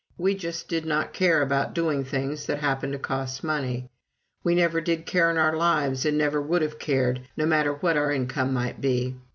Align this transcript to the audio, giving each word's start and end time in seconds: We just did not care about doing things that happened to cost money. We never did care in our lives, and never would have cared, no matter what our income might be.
We 0.17 0.33
just 0.33 0.67
did 0.67 0.83
not 0.83 1.13
care 1.13 1.43
about 1.43 1.75
doing 1.75 2.03
things 2.03 2.47
that 2.47 2.57
happened 2.57 2.93
to 2.93 2.97
cost 2.97 3.43
money. 3.43 3.87
We 4.43 4.55
never 4.55 4.81
did 4.81 5.05
care 5.05 5.29
in 5.29 5.37
our 5.37 5.55
lives, 5.55 6.07
and 6.07 6.17
never 6.17 6.41
would 6.41 6.63
have 6.63 6.79
cared, 6.79 7.21
no 7.37 7.45
matter 7.45 7.71
what 7.73 7.95
our 7.97 8.11
income 8.11 8.51
might 8.51 8.81
be. 8.81 9.15